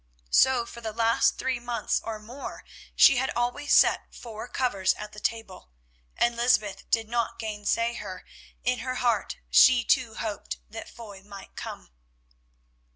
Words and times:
So 0.31 0.65
for 0.65 0.81
the 0.81 0.93
last 0.93 1.37
three 1.37 1.59
months 1.59 2.01
or 2.03 2.17
more 2.17 2.65
she 2.95 3.17
had 3.17 3.29
always 3.35 3.71
set 3.71 4.11
four 4.15 4.47
covers 4.47 4.95
at 4.95 5.13
the 5.13 5.19
table, 5.19 5.69
and 6.17 6.35
Lysbeth 6.35 6.89
did 6.89 7.07
not 7.07 7.37
gainsay 7.37 7.93
her. 7.93 8.25
In 8.63 8.79
her 8.79 8.95
heart 8.95 9.37
she 9.51 9.83
too 9.83 10.15
hoped 10.15 10.57
that 10.71 10.89
Foy 10.89 11.21
might 11.21 11.55
come. 11.55 11.91